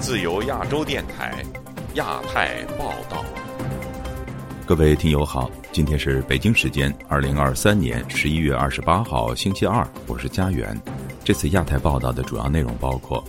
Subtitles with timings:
[0.00, 1.32] 自由亚洲电台，
[1.94, 3.24] 亚太报道。
[4.66, 10.76] 各位听友好，今天是北京时间二零二三年十一月二十八号星期二，我是佳远。
[11.22, 13.22] 这次亚太报道的主要内容包括：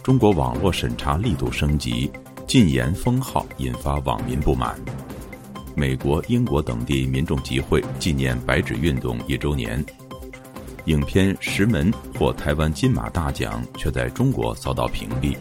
[0.00, 2.08] 中国网络审查力度升级，
[2.46, 4.76] 禁言封号引发网民不满；
[5.74, 9.84] 美国、英国等地民众集会纪念白纸运动一周年。
[10.86, 15.36] 影片《石门》获台湾金马大奖，却在中国遭到屏蔽。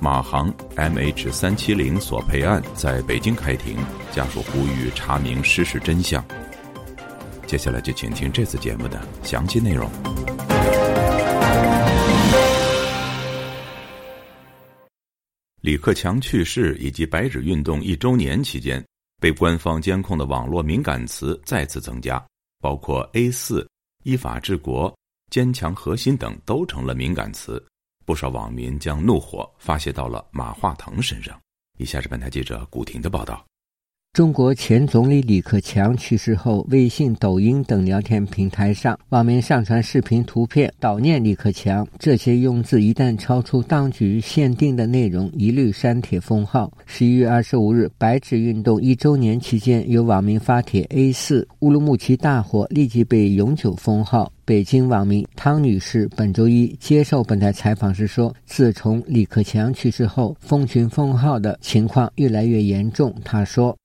[0.00, 3.76] 马航 MH 三七零索赔案在北京开庭，
[4.10, 6.24] 家属呼吁查明失事真相。
[7.46, 9.90] 接下来就请听这次节目的详细内容。
[15.60, 18.82] 李克强去世以及白纸运动一周年期间，
[19.20, 22.24] 被官方监控的网络敏感词再次增加，
[22.60, 23.68] 包括 A 四。
[24.08, 24.96] 依法治国、
[25.30, 27.62] 坚强核心等都成了敏感词，
[28.06, 31.38] 不少网民将怒火发泄到了马化腾身上。
[31.76, 33.44] 以下是本台记者古婷的报道。
[34.18, 41.86] 中国前总理李克强去世后，微信、抖音等聊天平台上，网民上传视频、图片悼念李克强。
[42.00, 46.68] 这些用字一旦超出当局限定的内容，一律删帖封号。
[46.84, 54.32] 十一月二十五日，白纸运动一周年期间，有网民发帖 A 四乌鲁木齐大火，立即被永久封号。
[54.44, 63.76] 北京网民汤女士本周一接受本台采访时说：“自从李克强去世后，封群封号的情况越来越严重。”她说。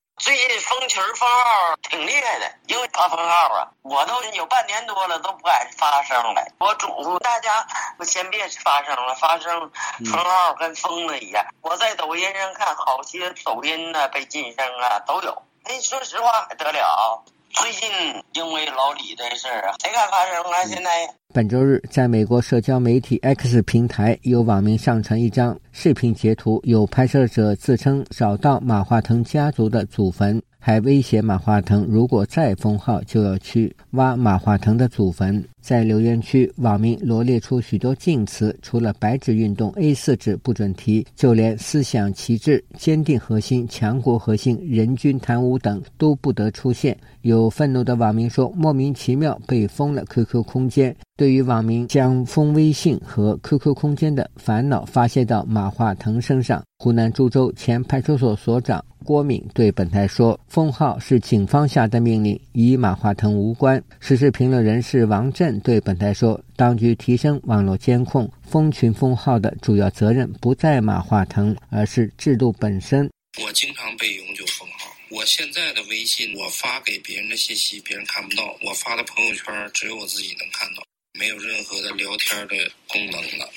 [1.23, 6.45] 封号挺厉害的，因为发封号啊，我都有半年多了都不敢发声了。
[6.59, 7.65] 我嘱咐大家，
[8.03, 9.71] 先别发声了，发声
[10.05, 11.45] 封号跟疯了一样。
[11.61, 15.31] 我在抖音上看，好些抖音呢被禁声啊都有。
[15.63, 17.23] 哎，说实话还得了？
[17.51, 17.89] 最近
[18.33, 20.65] 因为老李的事儿，谁敢发声啊？
[20.65, 30.41] 现在本周日，在美国社交媒体 X 平台，有网民上传一张视频截图，有拍摄者自称找到马化腾家族的祖坟。
[30.65, 35.43] 还威胁马化腾，如果再封号，就要去挖马化腾的祖坟。
[35.59, 46.97] 在留言区，网民罗列出许多禁词，除了白纸运动 A 四纸不准提，就连思想旗帜、坚定核心、强国核心、人均贪污等都不得出现。
[47.23, 58.83] 有愤怒的网民说：“莫名其妙被封了 QQ 空间。”对于网民将封微信和 QQ 空间的烦恼发泄到马化腾身上，湖南株洲前派出所所长。
[59.03, 73.07] 郭敏对本台说：“封号是警方下的命令，与马化腾无关。”时事评论人士王震对本台说：“当局提升网络监控，封群封号的主要责任不在马化腾，而是制度本身。”
[73.45, 74.89] 我经常被永久封号。
[75.11, 80.81] 我现在的微信，我发给别人的信息，别人看不到；我发的朋友圈，只有我自己能看到，
[81.19, 83.49] 没有任何的聊天的功能了。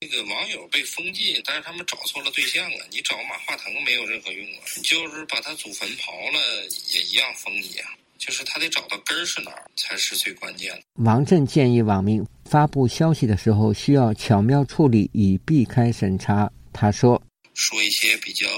[0.00, 2.86] 这个网友被封禁，但是他们找错了对象了。
[2.90, 7.94] 你找马化腾没有任何用啊，你就是把他祖坟刨了也一样封你啊。
[8.18, 10.82] 就是他得找到根儿是哪儿才是最关键的。
[11.04, 16.50] 王震建议网民发布消息的时候需要巧妙处理，以避开审查。
[16.72, 17.22] 他说
[17.54, 18.48] ：“说一些比较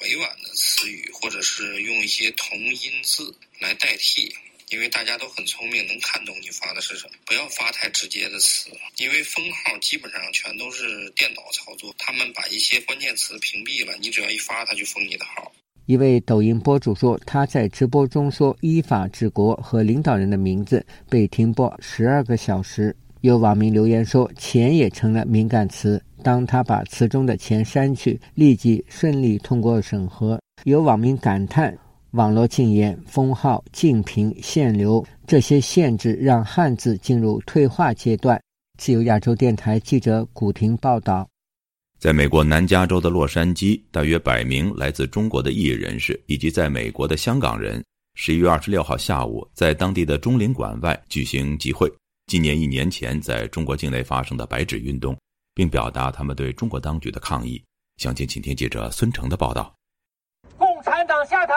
[0.00, 4.34] 委婉的词语，或者是用一些同音字来代替。”
[4.72, 7.12] 因为大家都很聪明，能看懂你发的是什么。
[7.24, 8.68] 不要发太直接的词，
[8.98, 15.52] 因为封号基本上全都是电脑操作，他们把一些关键词屏蔽了，你只要一发，他就封你的号。
[15.86, 22.94] 一位抖音博主说，他在直播中说“依法治国”和领导人的名字被停播十二个小时。
[23.20, 30.40] 有网民留言说，钱也成了敏感词，当他把词中的钱删去，立即顺利通过审核。
[30.64, 31.78] 有网民感叹。
[32.16, 38.40] 网络禁言、封号、禁评、限流，这些限制让汉字进入退化阶段。
[38.78, 41.28] 自由亚洲电台记者古婷报道：
[41.98, 47.84] 在美国南加州的洛杉矶，大约百名来自中国的艺人人士以及在美国的香港人，
[48.14, 51.86] 十一月二十六号下午在当地的中领馆外举行集会，
[52.28, 55.14] 纪念一年前在中国境内发生的白纸运动，
[55.54, 57.62] 并表达他们对中国当局的抗议。
[57.98, 59.74] 详情，请听记者孙成的报道：
[60.56, 61.54] 共产党下台！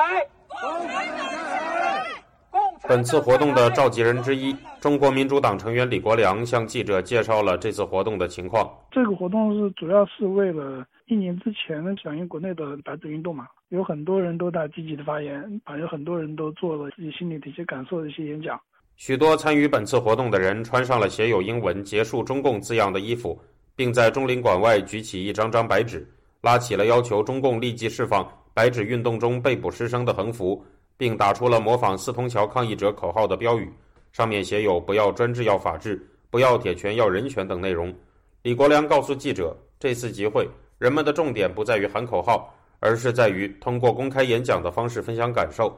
[2.88, 8.68] 本次活动的召集人之一，中国民主党成员李国良向记者介绍了这次活动的情况。
[8.90, 18.60] 这个活动是主要是为了一年之前响应国内的白纸运动嘛，有很多人都在积极的发言，啊，有很多人都做了自己心里的一些感受的一些演讲。
[18.96, 23.40] 许多参与本次活动的人穿上了写有英文“结束中共”字样的衣服，
[23.76, 26.06] 并在中领馆外举起一张张白纸，
[26.42, 28.28] 拉起了要求中共立即释放。
[28.54, 30.64] 白纸运动中被捕师生的横幅，
[30.98, 33.72] 并打出了模仿四通桥抗议者口号的标语。
[34.12, 35.96] 上面写有“不要专制，要法治；
[36.30, 37.94] 不要铁拳，要人权”等内容。
[38.42, 45.78] 李国良告诉记者，这次集会人们的重点不在于喊口号，而是在于通过公开演讲的方式分享感受。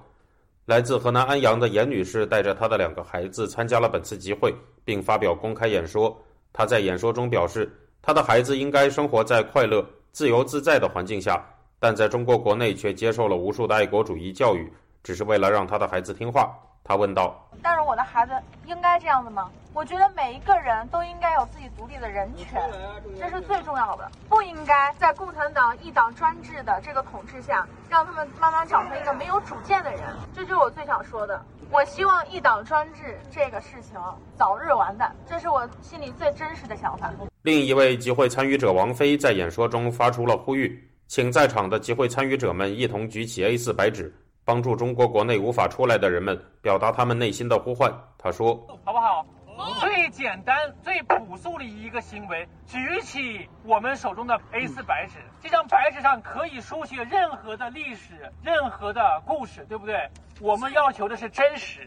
[0.65, 4.53] 来自河南安阳的严女士带着她的两个孩子参加了本次集会，
[4.85, 6.17] 并发表公开演说。
[6.53, 7.69] 她在演说中表示，
[8.01, 11.43] 她的孩子应该生活在快乐、自由自在的环境下，
[11.83, 16.55] 但在中国国内却接受了无数的爱国主义教育，只是为了让他的孩子听话。
[16.83, 18.33] 他问道：“但是我的孩子
[18.67, 19.49] 应该这样子吗？
[19.73, 22.61] 我觉得每一个人都应该有自己独立的人权，
[23.17, 24.11] 这是最重要的。
[24.29, 30.01] 不应该在共产党一党专制的这个统治下，让他们慢慢长成一个没有主见的人。
[30.35, 31.43] 这就是我最想说的。
[31.71, 33.99] 我希望一党专制这个事情
[34.37, 37.11] 早日完蛋，这是我心里最真实的想法。”
[37.41, 44.15] 另一位集会参与者王菲在演说中发出了呼吁，请在场的集会参与者们一同举起 A4 白纸。
[44.45, 47.93] 帮助中国国内无法出来的人们表达他们内心的呼唤。
[48.17, 48.55] 他说
[48.85, 49.25] ：“好不好？
[49.81, 55.15] 最简单、最朴素的一个行为，举起我们手中的 A4 白纸。
[55.41, 59.95] 这张白纸上可以书写任何的历史、任何的故事，对不对？
[60.39, 61.81] 我们要求的是真实。”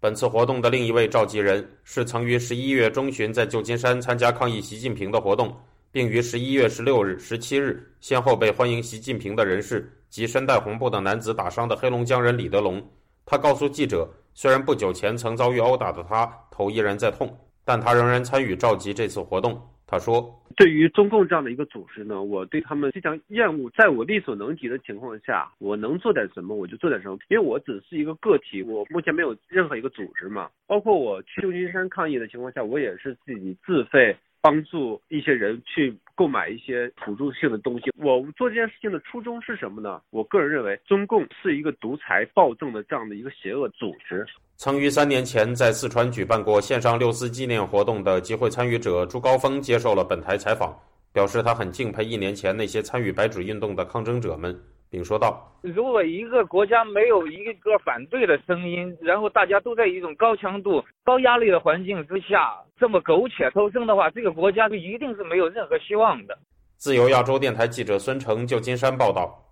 [0.00, 5.50] 本次活动的另一位召集人是曾于十一月中旬在旧金山参加抗议习近平的活动，
[5.90, 9.90] 并于十一月十六日、十七日先后被欢迎习近平的人士。
[10.08, 12.80] 及身带红布的男子打伤的黑龙江人李德龙，
[13.26, 19.60] 他告诉记者，虽然不久前曾遭遇殴打的他头依然在痛，但他仍然参与召集这次活动。
[19.84, 23.68] 他说：“对于中共这样的一个组织呢，我对他们非常厌恶。
[23.76, 30.48] 在我力所能及的情况下，我能做点什么我就做点什么，因为我只是一个个体，我目前没有任何一个组织嘛。
[30.66, 37.90] 包括我去旧金山抗议的情况下，我也是自己自费。”帮助一些人去购买一些辅助性的东西。
[37.96, 40.00] 我做这件事情的初衷是什么呢？
[40.10, 44.24] 我个人认为，中共是一个独裁暴政的这样的一个邪恶组织。
[44.54, 50.72] 曾于三年前在四川举办过线上六四纪念活动的集会参与者朱高峰接受了本台采访，
[51.12, 54.56] 表示他很敬佩一年前那些参与白纸运动的抗争者们。
[54.88, 66.38] 并说道：“如果一个国家没有一个反对的声音，然后大家都在一种高强度、高压力的环境之下这么苟且偷生的话，这个国家就一定是没有任何希望的。”
[66.76, 69.42] 自由亚洲电台记者孙成，旧金山报道。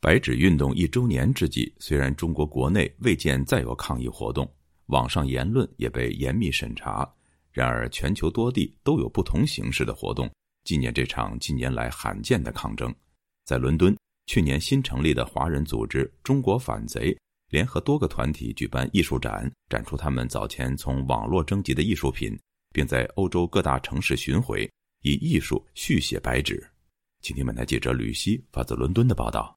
[0.00, 4.48] 白纸运动一周年之际，虽然中国国内未见再有抗议活动，
[4.86, 7.08] 网上言论也被严密审查，
[7.52, 10.30] 然而全球多地都有不同形式的活动
[10.64, 12.94] 纪念这场近年来罕见的抗争。
[13.44, 13.96] 在伦敦。
[14.26, 17.16] 去年新成立的华人组织“中国反贼”
[17.50, 22.38] 联合多个团体举办艺术展，展出他们早前从网络征集的艺术品，
[22.72, 24.70] 并在欧洲各大城市巡回，
[25.02, 26.66] 以艺术续写白纸。
[27.20, 29.54] 请听本台记者吕希发自伦敦的报道：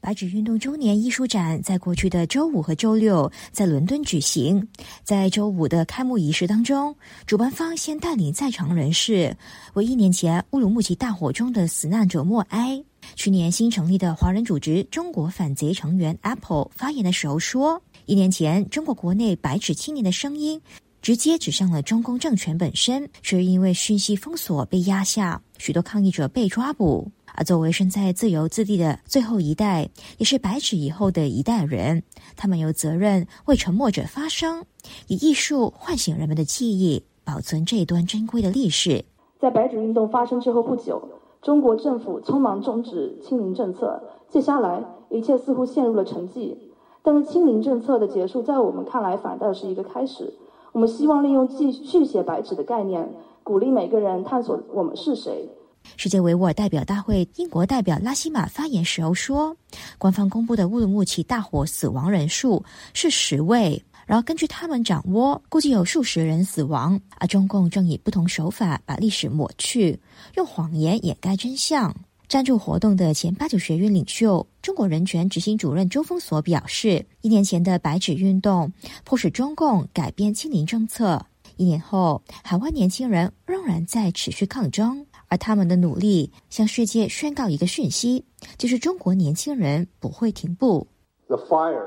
[0.00, 4.68] 白纸运动周年艺术展在过去的周五和周六在伦敦举行。
[5.04, 9.36] 在周五的开幕仪式当中，主办方先带领在场人士
[9.74, 12.84] 为一年前乌鲁木齐大火中的死难者默哀。
[13.14, 20.60] 去年新成立的华人组织“中国反贼”成员 Apple 发言的时候说：“一年前，中国国内白纸青年的声音
[21.02, 27.10] 直接指向了中共政权本身，却因为讯息封锁被压下，许多抗议者被抓捕。
[27.34, 32.02] 而作为身在自由之地的最后一代，也是白纸以后的一代人，
[32.36, 34.64] 他们有责任为沉默者发声，
[35.06, 39.04] 以艺术唤醒人们的记忆，保存这一段珍贵的历史。”
[39.40, 41.00] 在白纸运动发生之后不久。
[41.48, 46.54] 中国政府匆忙终止清零政策，接下来一切似乎陷入了沉寂。
[47.02, 50.34] 但是清零政策的结束，在我们看来反倒是一个开始。
[50.72, 55.48] 我们希望利用继续写白纸的概念，鼓励每个人探索我们是谁。
[55.96, 59.56] 世界维吾尔代表大会英国代表拉希玛发言时候说
[59.96, 62.62] ：“官方公布的乌鲁木齐大火死亡人数
[62.92, 66.98] 是十位。”然后根据他们掌握，估计有数十人死亡。
[67.18, 70.00] 而中共正以不同手法把历史抹去，
[70.34, 71.94] 用谎言掩盖真相。
[72.26, 78.72] 赞助活动的前八九学院领袖、中国人权执行主任周峰所表示，一年前的白纸运动
[79.04, 81.26] 迫使中共改变清零政策。
[81.58, 88.24] 一年后，海外年轻人仍然在持续抗争，而他们的努力向世界宣告一个讯息，
[88.56, 90.86] 就是中国年轻人不会停步。
[91.26, 91.84] The fire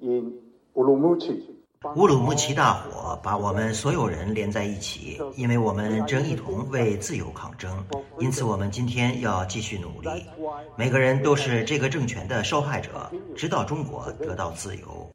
[0.00, 0.30] in
[0.74, 7.84] 乌鲁木齐大火把我们所有人连在一起，因为我们正一同为自由抗争。
[8.18, 10.08] 因此，我们今天要继续努力。
[10.76, 15.08] 每个人都是这个政权的受害者，直到中国得到自由。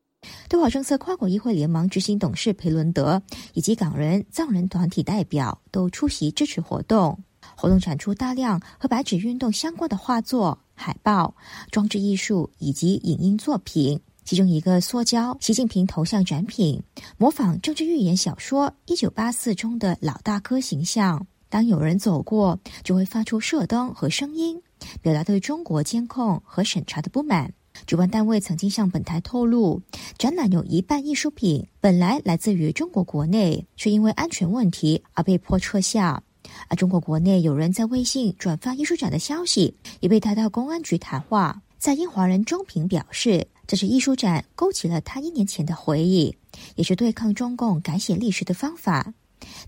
[0.47, 3.21] 对华政策跨国议会联盟执行董事裴伦德
[3.53, 7.19] 以及港人藏人团体代表都出席支持活动。
[7.55, 11.35] 活动展出大量和白纸运动相关的画作、海报、
[11.71, 13.99] 装置艺术以及影音作品。
[14.29, 16.79] 其中一个塑胶习近平头像展品，
[17.17, 21.25] 模仿政治寓言小说《一九八四》中的老大哥形象。
[21.49, 24.61] 当有人走过，就会发出射灯和声音，
[25.01, 27.51] 表达对中国监控和审查的不满。
[27.87, 29.81] 主办单位曾经向本台透露，
[30.19, 36.21] 展览有一半艺术品本来来自于中国国内，却因为安全问题而被迫撤下。
[36.67, 41.59] 而中国国内有人在微信转发艺术展的消息，也被带到公安局谈话。
[41.79, 46.35] 在英华人钟平表示，这是艺术展勾起了他一年前的回忆，
[46.75, 49.13] 也是对抗中共改写历史的方法。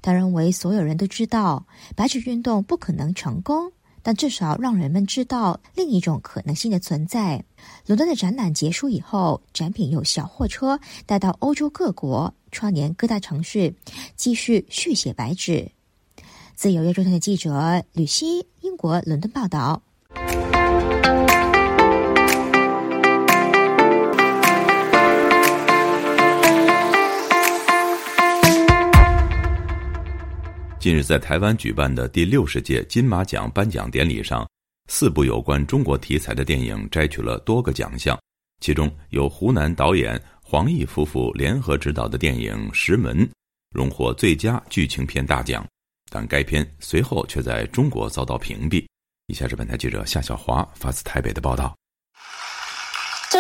[0.01, 7.45] 他认为所有人都知道白纸运动不可能成功，但至少让人们知道另一种可能性的存在。
[7.85, 13.71] 伦敦的展览结束以后，展品由小货车带到欧洲各国，串联各大城市，
[14.15, 15.71] 继续续写白纸。
[16.55, 19.83] 自由亚洲台的记者吕希，英国伦敦报道。
[30.81, 34.49] 近日，在台湾举办的第六十届金马奖颁奖典礼上，
[34.87, 38.19] 四部有关中国题材的电影摘取了多个奖项，
[38.61, 43.15] 其中有湖南导演黄奕夫妇联合执导的电影《石门》，
[43.75, 45.63] 荣获最佳剧情片大奖，
[46.09, 48.83] 但该片随后却在中国遭到屏蔽。
[49.27, 51.77] 以下是本台记者夏小华发自台北的报道。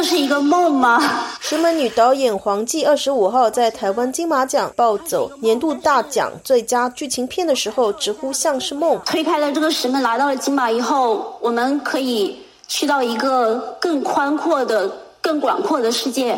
[0.01, 0.99] 这是一个梦吗？
[1.39, 8.99] 石门女导演黄继二十五号在台湾金马奖暴走年度大奖最佳剧情片的时候，直呼像是梦。
[9.05, 14.91] 推开了这个石门，来到了金马以后，我们可以去到一个更宽阔的、
[15.21, 16.35] 更广阔的世界。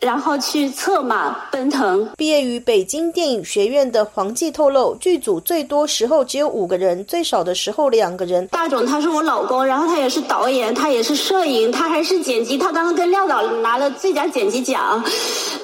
[0.00, 2.08] 然后去策马奔腾。
[2.16, 8.46] 毕业于北京电影学院的黄继透露，剧组最多时候只有五个人，最少的时候两个人。
[8.48, 12.56] 大总他是我老公，然后他也是导演，他也是摄影，他还是剪辑。
[12.56, 15.02] 他刚刚跟廖导拿了最佳剪辑奖，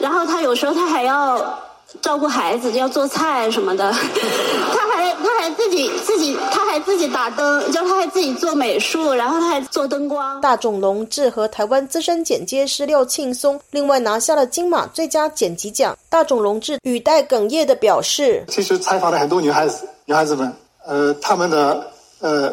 [0.01, 1.59] 然后他有时候他还要。
[2.03, 3.91] 照顾孩子要做菜什么的，
[4.73, 10.41] 他还他还自己自己他还自己打灯，就他还自己做美术，然后他还做灯光。
[10.41, 15.97] 大冢龙志和台湾资深剪接师廖庆松另外拿下了金马最佳剪辑奖。
[16.11, 20.53] 大冢龙志语带哽咽的表示：“其实采访了很多女孩子，女孩子们，
[20.87, 22.53] 呃，她们的呃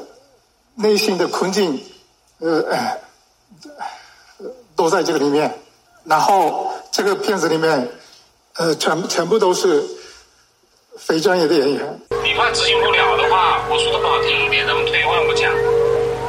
[0.76, 1.78] 内心的困境，
[2.40, 2.64] 呃，
[4.76, 5.54] 都在这个里面。
[6.04, 7.88] 然后这个片子里面。”
[8.58, 9.84] 呃，全全部都是
[10.98, 12.00] 非专业的演员。
[12.24, 15.52] 你怕执行不了的话，我说的不好听一点，咱们退一万步讲，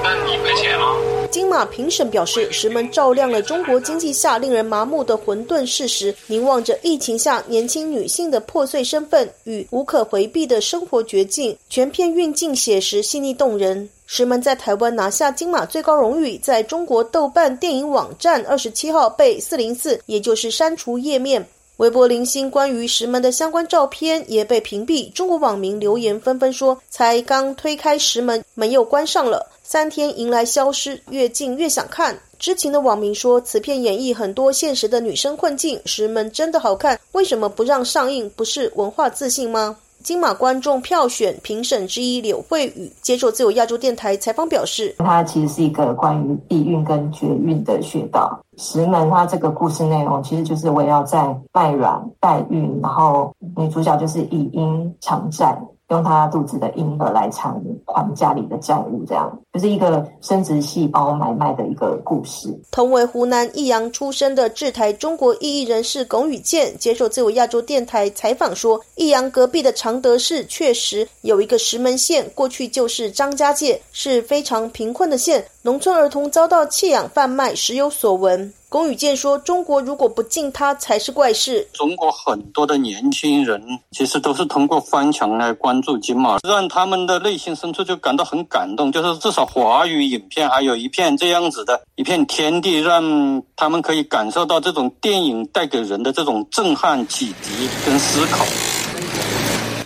[0.03, 0.97] 那你赔钱吗？
[1.31, 13.89] 金马评审表示，石门照亮了中国经济下令人麻木的混沌事实，凝望着疫情下年轻女性的破碎身份与无可回避的生活绝境，全片运镜写实细腻动人。
[14.07, 21.47] 石门在台湾拿下金马最高荣誉，在中国豆瓣电影网站二十七号被四零四，也就是删除页面。
[21.79, 38.29] 微博零星关于石门的相关照片也被屏蔽，中国网民留言纷纷说：“才刚推开石门，门又关上了，三天迎来消失，越近越想看。”知情的网民说：“此片演绎很多现实的女生困境，石门真的好看，为什么不让上映？
[38.37, 48.39] 不是文化自信吗？”金马观众票选评审之一柳慧宇接受自由亚洲电台采访表示：“它其实是一个关于避孕跟绝孕的穴道。
[48.59, 62.49] 石门它这个故事内容其实就是围绕在卖卵、代孕，然后女主角就是以婴偿债。”用她肚子的婴儿来偿还家里的债务，这样就是一个生殖细胞买卖的一个故事。
[62.71, 81.69] 同为湖南益阳出生的制台中国异议人士龚宇健接受自由亚洲电台采访说：“益阳隔壁的常德市确实有一个石门县，过去就是张家界，是非常贫困的县，农村儿童遭到弃养贩卖，时有所闻。”龚宇健说：“中国如果不禁他，才是怪事。
[81.75, 88.91] 中国很多的年轻人，其实都是通过翻墙来关注金马，让他们的内心深处就感到很感动。
[88.91, 98.45] 就是至华语影片还有一片这样子的一片天地，让他们可以感受到这种电影带给人的这种震撼、启迪跟思考。”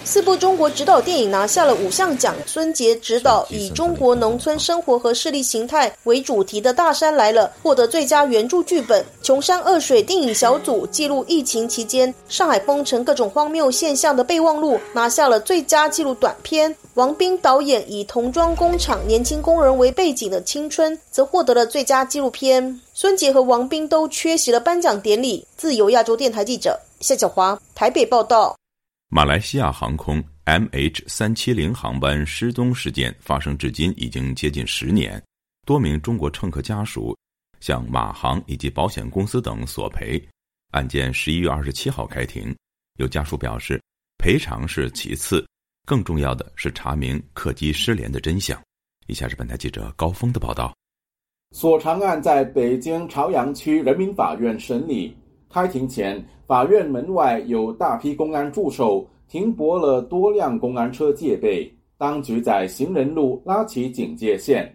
[0.06, 2.36] 四部中国指导电影拿下了五项奖。
[2.46, 9.04] 孙杰执导以中国农村生活和势力形态为主题的《大山来了》获得最佳原著剧本。
[9.20, 16.72] 穷山恶水电影小组记录疫情期间上海封城各种荒谬现象的备忘录拿下了最佳纪录短片。
[16.94, 22.80] 王斌导演以童装工厂年轻工人为背景的青春则获得了最佳纪录片。
[22.94, 25.44] 孙杰和王斌都缺席了颁奖典礼。
[25.56, 28.56] 自由亚洲电台记者夏小华台北报道。
[29.08, 35.22] 马来西亚航空 MH 三七零航班失踪事件发生至今已经接近十年，
[35.64, 37.16] 多名中国乘客家属
[37.60, 40.20] 向马航以及保险公司等索赔。
[40.72, 42.54] 案件十一月二十七号开庭，
[42.98, 43.80] 有家属表示，
[44.18, 45.46] 赔偿是其次，
[45.86, 48.60] 更重要的是查明客机失联的真相。
[49.06, 50.74] 以下是本台记者高峰的报道。
[51.52, 55.16] 索偿案在北京朝阳区人民法院审理。
[55.48, 61.72] 开庭前，法院门外有大批公安驻守，停泊了多辆公安车戒备。
[61.98, 64.70] 当局在行人路拉起警戒线。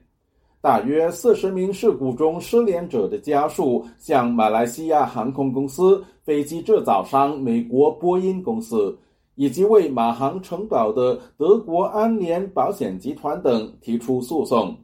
[0.60, 8.98] 大约四十名事故中失联者的家属向马来西亚航空公司、飞机制造商美国波音公司
[9.36, 14.76] 以及为马航承保的德国安联保险集团等提出诉讼。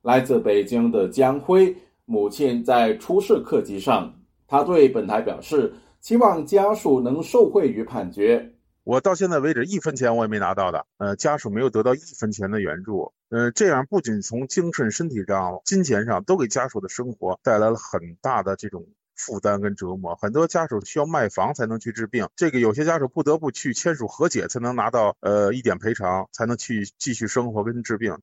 [0.00, 4.10] 来自北京的江辉母亲在出事客机上。
[4.46, 8.52] 他对本台表示，期望家属能受惠于判决。
[8.84, 18.86] 我到现在为止一分钱我也没拿到的，呃，家属没有得到一分钱的援助，呃，这样不仅从精神、身体上、金钱上都给家属的生活带来了很大的这种
[19.16, 20.14] 负担跟折磨。
[20.14, 28.16] 很多家属需要卖房才能去治病，这个有些家属不得不去签署和解才能拿到呃一点赔偿，才能去继续生活跟治病。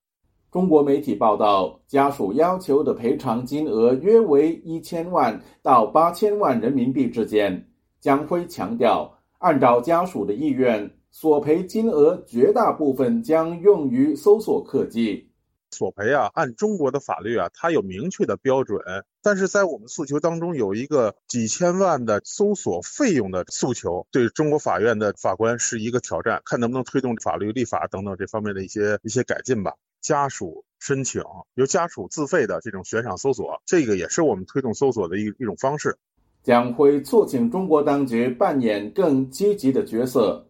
[0.53, 7.71] 中国媒体报道，家属要求的赔偿金额约为一千万到八千万人民币之间。
[7.99, 15.31] 江辉强调，按照家属的意愿，索赔金额绝大部分将用于搜索客机。
[15.71, 18.79] 索赔啊，按中国的法律啊，它有明确的标准。
[19.23, 29.73] 但是在我们诉求当中，有一个几千万的搜索费用的诉求，对中国法院的法官是一个挑战，看能不能推动法律立法等等这方面的一些一些改进吧。
[30.03, 31.23] 家属申请
[31.55, 35.97] 由家属自费的这种悬赏搜索，这个也是我们推动搜索的一一种方式。
[36.43, 40.45] 将会促请中国当局扮演更积极的角色。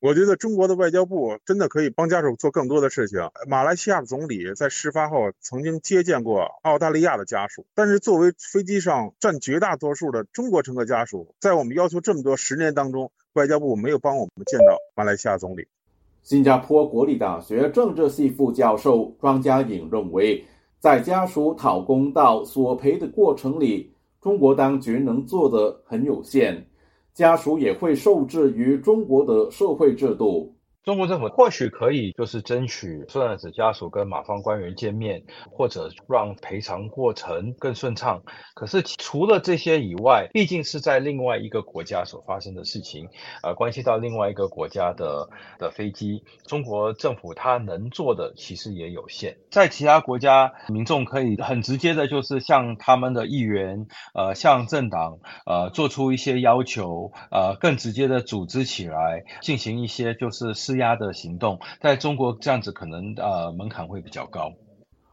[0.00, 3.18] 我觉得中国的外交部真的可以帮家属做更多的事情。
[3.48, 15.66] 马来西亚的总理在事发后曾经接见过澳大利亚的家属，但是作为飞机上占绝大多数的中国乘客家属，在我们要求这么多十年当中，外交部没有帮我们见到马来西亚总理。
[16.28, 20.44] 新加坡国立大学政治系副教授庄家颖认为，
[20.78, 26.62] 在家属讨公道、索赔的过程里，中国当局能做的很有限，
[27.14, 30.54] 家属也会受制于中国的社会制度。
[30.88, 38.22] 中国政府或许可以就是争取受难者家属跟马方官员见面，或者让赔偿过程更顺畅。
[38.54, 43.06] 可是除了这些以外，毕竟是在另外一个国家所发生的事情，
[43.42, 49.36] 呃，关系到另外一个国家的的飞机，中国政府它能做的其实也有限。
[49.50, 61.58] 在其他国家，民众可以很直接的，就是向他们的议员，呃，向政党，呃，做出一些要求，呃，更直接的组织起来，进行一些就是施压的行动。
[61.80, 64.50] 在中国这样子可能呃门槛会比较高。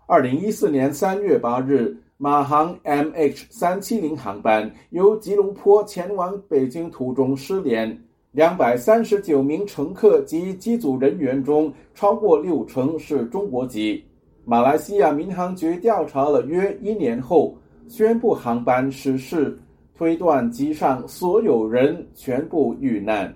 [0.08, 7.99] 二零一四年三月八日，马航 MH 三七零航班由吉隆坡前往北京途中失联，
[8.32, 14.04] 两百三十九名乘客及机组人员中，超过六成是中国籍。
[14.45, 17.58] 马来西亚民航局调查了约一年后，
[17.89, 19.60] 宣布航班失事，
[19.97, 23.34] 推断机上所有人全部遇难。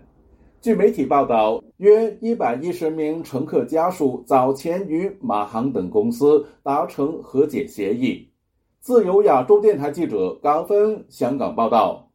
[0.62, 8.30] 据媒体报道，约一百一十名乘客家属早前与马航等公司达成和解协议。
[8.82, 12.06] 自由亚洲电台记者高峰香港报道。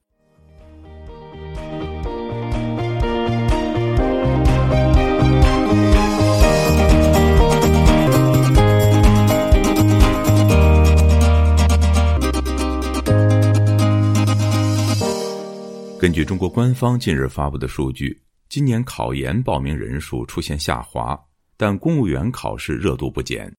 [15.98, 21.18] 根据中国官方近日发布的数据，今年考研报名人数出现下滑，
[21.56, 23.52] 但公务员考试热度不减。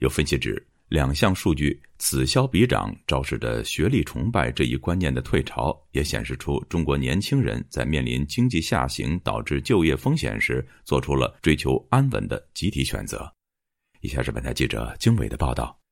[0.00, 13.32] 有分析指，两项数据此消彼长，昭示着学历崇拜这一观念的退潮，也显示出中国年轻人在面临经济下行导致就业风险时，做出了追求安稳的集体选择。
[14.00, 15.83] 以下是本台记者经纬的报道。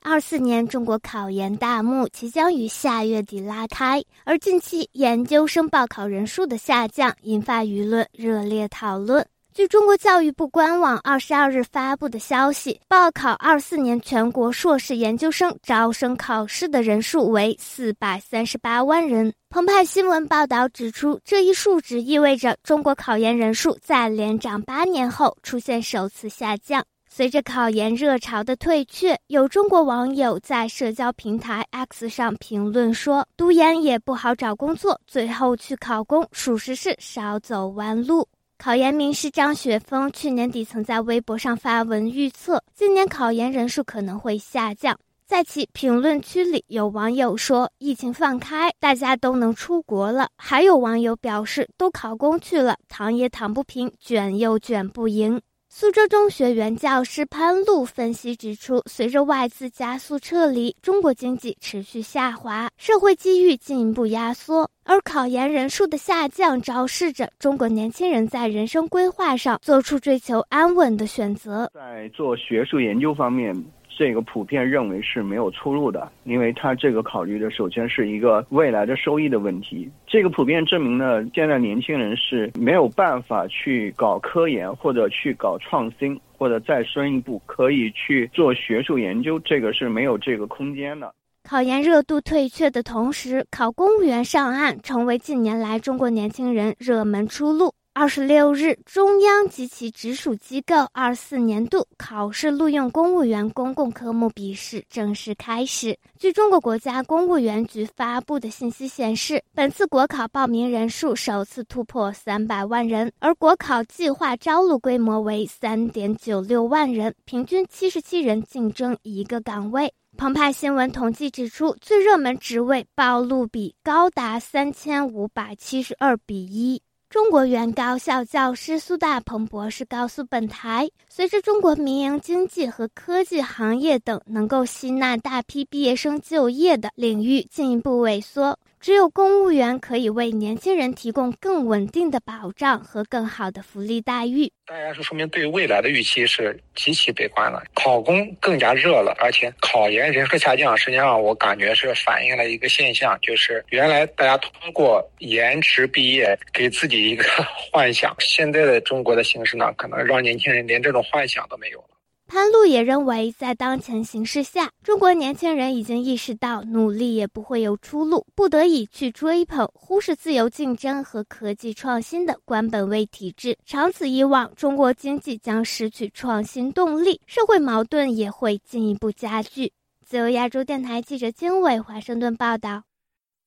[0.00, 9.26] 二四年中国考研大幕即将于下月底拉开，而近期研究生报考人数的下降引发舆论热烈讨论。
[9.52, 19.32] 据中国教育部官网二十二日发布的消息，报考二四年全国硕士研究生招生考试的人数为四百三十八万人。
[19.50, 26.84] 澎湃新闻报道指出，这一数值意味着中国考研人数在连涨八年后出现首次下降。
[27.10, 44.96] 随着考研热潮的退却，有中国网友在社交平台 X 上评论说：“读研也不好找工作，最后去考公，属实是少走弯路。”考研名师张雪峰去年底曾在微博上发文预测，今年考研人数可能会下降。
[45.26, 55.40] 在其评论区里，有网友说：“疫情放开，大家都能出国了。”还有网友表示：“都考公去了，躺也躺不平，卷又卷不赢。”
[55.80, 64.68] 苏州中学原教师潘璐分析指出，随着外资加速撤离，中国经济持续下滑，社会机遇进一步压缩。
[64.82, 71.70] 而考研人数的下降，昭示着中国年轻人在人生规划上做出追求安稳的选择。
[71.72, 73.54] 在做学术研究方面。
[73.98, 79.90] 这个普遍认为是没有出路的，因为它这个考虑的首先是一个未来的收益的问题。
[80.06, 91.12] 这个普遍证明呢，现在年轻人是没有办法去搞科研或者去搞创新，或者再深一步可以去做学术研究，这个是没有这个空间的。
[91.42, 97.72] 考研热度退却的同时，考公务员上岸成为近年来中国年轻人热门出路。
[98.00, 105.98] 二十六日，中央及其直属机构二四年度考试录用公务员公共科目笔试正式开始。
[106.16, 119.92] 据中国国家公务员局发布的信息显示，本次国考报名人数首次突破三百万人，而国考计划招录规模为三点九六万人，平均七十七人竞争一个岗位。
[120.16, 126.80] 澎湃新闻统计指出，最热门职位报录比高达三千五百七十二比一。
[127.10, 138.58] 中国原高校教师苏大鹏博士告诉本台，随着中国民营经济和科技行业等能够吸纳大批毕业生就业的领域进一步萎缩。
[138.80, 144.50] 只有公务员可以为年轻人提供更稳定的保障和更好的福利待遇。
[144.66, 157.24] 大家是说明对未来的预期是极其悲观了，考公更加热了，而且考研人数下降，实际上我感觉是反映了一个现象，就是原来大家通过延迟毕业给自己一个
[157.72, 161.97] 幻想，现在的中国的形势呢，可能让年轻人连这种幻想都没有了。
[162.30, 173.56] 潘璐也认为，在当前形势下，中国年轻人已经意识到努力也不会有出路，不得已去追捧，忽视自由竞争和科技创新的官本位体制。
[173.64, 179.72] 长此以往，中国经济将失去创新动力，社会矛盾也会进一步加剧。
[180.04, 182.82] 自由亚洲电台记者经纬华盛顿报道。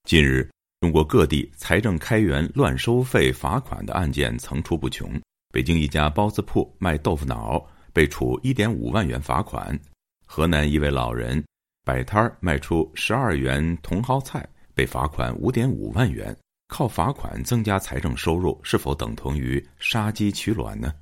[0.06, 5.08] 近日，中国各地财政开源乱收费罚款的案件层出不穷。
[5.54, 7.64] 北京一家包子铺卖豆腐脑。
[7.94, 9.78] 被处一点五万元罚款。
[10.26, 11.44] 河南一位老人
[11.84, 16.36] 摆摊儿卖出十二元茼蒿菜，被罚款五点五万元。
[16.68, 20.94] 靠罚款增加财政收入，是否等同于杀鸡取卵呢？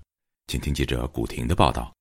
[0.48, 1.94] 请听记者古婷的报道。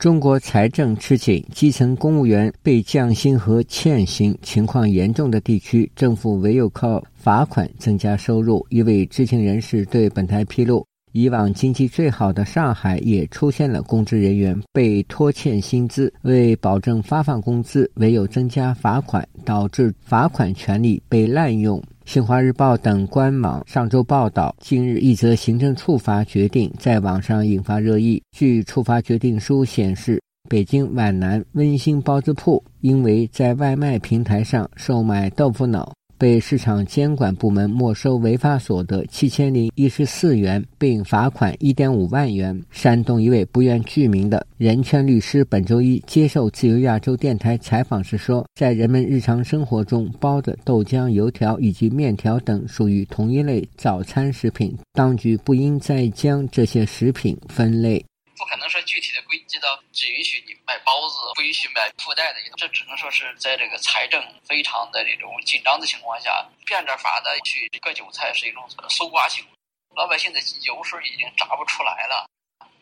[0.00, 8.66] 中国财政吃紧，基层公务员被降薪和欠薪情况严重的地区，政府唯有靠罚款增加收入。
[8.68, 10.84] 一位知情人士对本台披露。
[11.12, 21.82] 以往经济最好的上海也出现了公职人员被拖欠薪资，为保证发放工资，唯有增加罚款，导致罚款权利被滥用。
[22.04, 28.22] 新华日报等官网上周报道，近日一则行政处罚决定在网上引发热议。
[28.30, 30.18] 据处罚决定书显示，
[30.48, 35.92] 北京皖南温馨包子铺因为在外卖平台上售卖豆腐脑。
[36.18, 42.60] 被市场监管部门没收违法所得七千零一十四元，并罚款一点五万元。
[42.70, 58.04] 山东一位不愿具名的人权律师本周一接受自由亚洲电台采访时说：“在人们日常生活中，包子、豆浆、油条以及面条等属于同一类早餐食品，当局不应再将这些食品分类。”
[58.36, 69.50] 不可能说具体的规定到只允许你卖包子，不允许卖附带的，这只能说是在这个财政非常的这种紧张的情况下，变着法的去割韭菜是一种搜刮行为。
[69.96, 72.28] 老百姓的油水已经榨不出来了，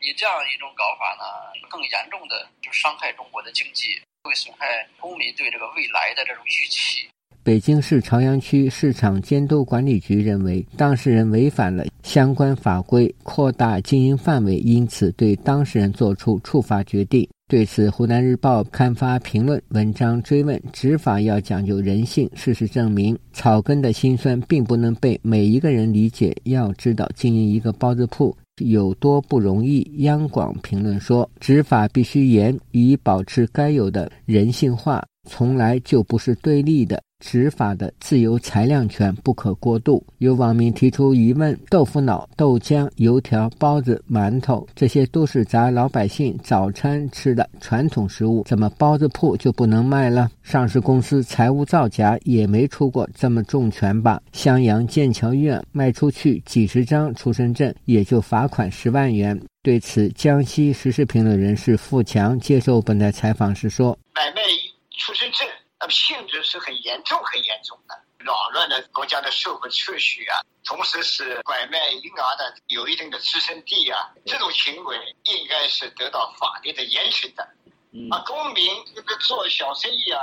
[0.00, 1.24] 你这样一种搞法呢，
[1.70, 7.08] 更严重的就伤害中国的经济，会损害公民对这个未来的这种预期。
[7.44, 17.30] 北京市朝阳区市场监督管理局认为，当事人违反了相关法规，扩大经营范围，因此对当事人作出处罚决定。
[17.48, 22.28] 对此，湖南日报刊发评论文章追问：执法要讲究人性。
[22.34, 26.36] 事实证明，草根的辛酸并不能被每一个人理解。
[26.42, 29.88] 要知道，经营一个包子铺有多不容易。
[29.98, 37.02] 央广评论说：执法必须严，以保持该有的人性化，从来就不是对立的。
[37.24, 40.04] 执法的自由裁量权不可过度。
[40.18, 50.30] 有网民提出疑问：豆腐脑、豆浆、油条、包子、馒头，这些都是咱老百姓早餐吃的传统食物，怎么包子铺就不能卖了？
[50.42, 54.20] 上市公司财务造假也没出过这么重拳吧？
[54.32, 59.40] 襄阳剑桥医院卖出去几十张出生证，也就罚款十万元。
[59.62, 64.42] 对此，江西时事评论人士付强接受本台采访时说：“买卖。”
[64.96, 77.42] 出生证，那么性质是很严重、很严重的，扰乱了国家的社会秩序啊，同时是拐卖婴儿的有一定的出生地啊，这种行为应该是得到法律的严惩的。
[78.10, 80.20] 啊，公民这个做小生意啊，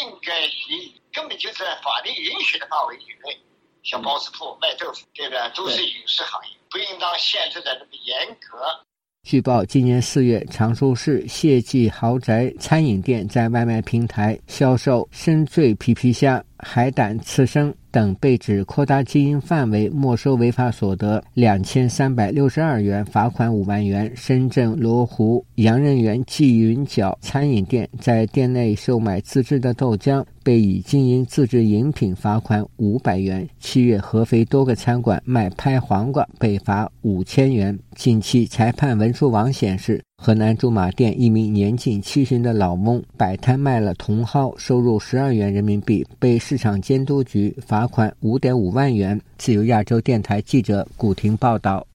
[0.00, 3.38] 应该以根本就在法律允许的范围以内，
[3.82, 5.50] 像包子铺卖豆腐，对不对？
[5.54, 8.86] 都是影视行业，不应当限制的那么严格。
[9.22, 17.72] 据报，今年四月，常熟市谢记豪宅餐饮店在外卖平台销售深醉皮皮虾、海胆刺身。
[17.90, 24.12] 等被指扩大经营范围，没收违法所得两千三百六十二元，罚款五万元。
[24.14, 33.48] 深圳罗湖洋人园季云角餐饮店在店内售卖自制的豆浆，被以经营自制饮品罚款五百元。
[33.58, 37.78] 七月，合肥多个餐馆卖拍黄瓜，被罚五千元。
[37.94, 40.00] 近期裁判文书网显示。
[40.22, 49.18] 河南驻马店一名年近七旬的老翁摆摊卖了茼蒿，收入十二元人民币，被市场监督局罚款五点五万元。
[49.38, 51.86] 自由亚洲电台记者古婷报道。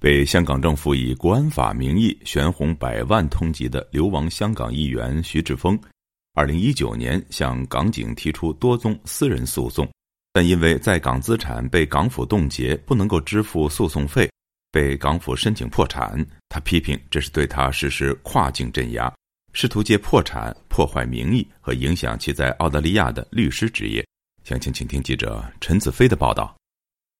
[0.00, 5.78] 被香港政府以国安法名义悬红百万通缉的流亡香港议员徐志峰，
[6.32, 9.86] 二零一九年向港警提出多宗私人诉讼，
[10.32, 14.26] 但因为在港资产被港府冻结，不能够支付诉讼费。
[14.70, 19.12] 被港府申请破产，他批评这是对他实施跨境镇压，
[19.52, 24.06] 试图借破产破坏名誉和影响其在澳大利亚的律师职业。
[24.44, 26.54] 详情，请听记者陈子飞的报道。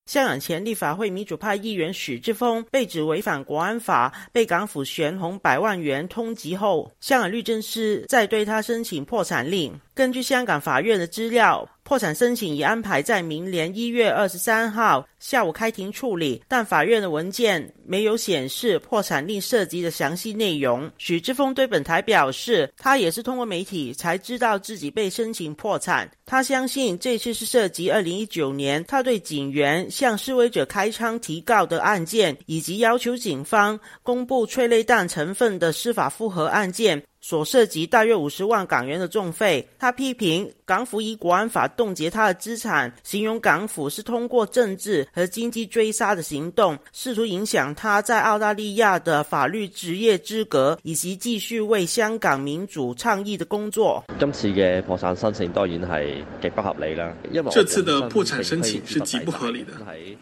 [0.06, 9.78] 香港前立法会民主派议员许志峰被指违反国安法，被港府悬红百万元通缉后，香港律政司在对他申请破产令。
[9.98, 11.68] 根据香港法院的资料。
[11.82, 20.90] 破产申请已安排在明年一月二十三号下午开庭处理，但法院的文件没有显示破产令涉及的详细内容。
[20.98, 26.10] 许志峰对本台表示，他也是通过媒体才知道自己被申请破产。
[26.26, 37.02] 他相信这次是涉及二零一九年他对警员向示威者开枪提告的案件，以及要求警方公布催泪弹成分的司法复核案件。
[37.28, 54.04] 所涉及大约五十万港元的重费，他批评港府以国安法冻结他的资产，形容港府是通过政治和经济追杀的行动，试图影响他在澳大利亚的法律职业资格，以及继续为香港民主倡议的工作。
[54.20, 59.72] 今次嘅破产申请当然系极不合理啦，因为这次的破产申请是极不合理的，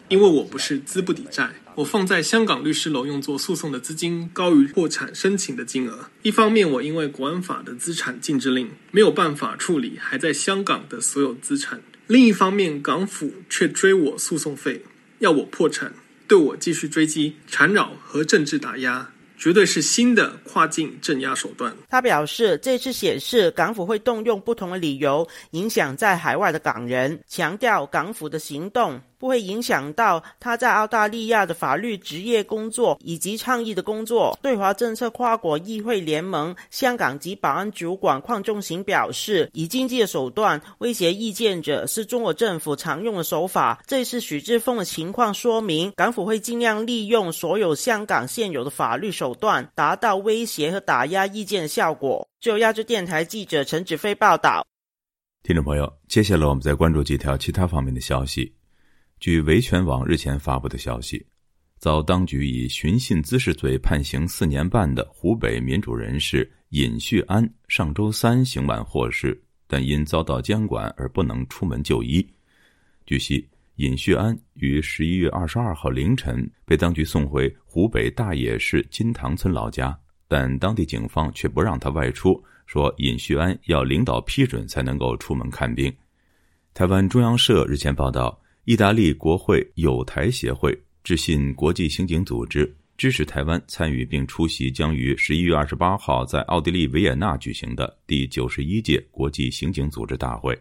[0.07, 1.49] 因为我不是资不抵债。
[1.75, 6.09] 我放在香港律师楼用作诉讼的资金高于破产申请的金额。
[6.23, 14.81] 一方面，我因为国安法的资产禁制令没有办法处理还在香港的所有资产；另一方面，港府却追我诉讼费，
[15.19, 15.91] 要我破产，
[16.27, 19.09] 对我继续追击、缠绕和政治打压。
[19.39, 21.71] 绝对是新的跨境镇压手段。
[21.89, 34.37] 他表示，这次显示港府会动用不同的理由影响在海外的港人，强调港府的行动不会影响到他在澳大利亚的法律职业工作以及倡议的工作。
[34.41, 43.81] 对华政策跨国议会联盟香港及保安主管邝仲行表示，以经济的手段威胁意见者是中国政府常用的手法。
[43.87, 49.37] 这次许志峰的情况说明，港府会尽量利用所有香港现有的法律手。
[49.37, 52.27] 段达到威胁和打压意见的效果。
[52.39, 54.65] 就亚洲电台记者陈子飞报道。
[55.43, 58.56] 听众朋友，接下来我们再关注几条其他方面的消息。
[59.19, 61.25] 据维权网日前发布的消息，
[61.77, 72.25] 遭当局以寻衅滋事罪判刑四年半的湖北民主人士尹旭安，上周三刑满获释，但因遭到监管而不能出门就医。
[73.05, 73.47] 据悉。
[73.77, 79.95] 尹旭安于十一月二十二号凌晨被当局送回湖北大冶市金塘村老家，
[80.27, 85.95] 但当地警方却不让他外出，说尹旭安要领导批准才能够出门看病。
[86.73, 100.53] 台湾中央社日前报道，意大利国会友台协会致信国际刑警组织，支持台湾参与并出席将于十一月二十八号在奥地利维也纳举行的第九十一届国际刑警组织大会。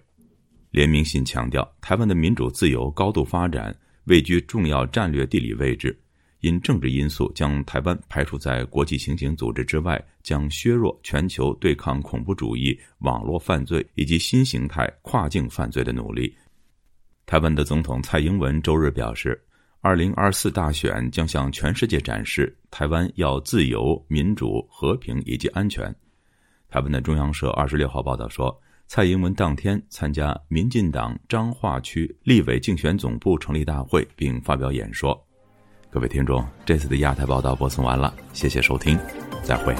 [0.70, 5.98] 联名信强调，台湾的民主自由高度发展，位居重要战略地理位置。
[6.42, 16.32] 因政治因素将台湾排除在国际刑警组织之外，将削弱全球对抗恐怖主义、网络犯罪以及新形态跨境犯罪的努力。
[17.26, 19.38] 台湾的总统蔡英文周日表示，
[19.80, 25.94] 二零二四大选将向全世界展示台湾要自由、民主、和平以及安全。
[26.70, 28.58] 台湾的中央社二十六号报道说。
[28.88, 35.20] 蔡英文当天参加民进党彰化区立委竞选总部成立大会，并发表演说。
[35.90, 38.96] 各位听众，这次的亚太报道播送完了，谢谢收听，
[39.42, 39.74] 再会。